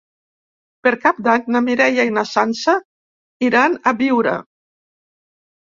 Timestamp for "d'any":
1.27-1.45